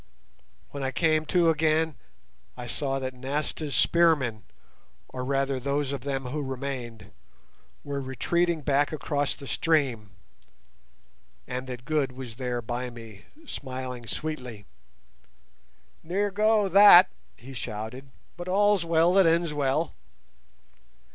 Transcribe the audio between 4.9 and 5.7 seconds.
or rather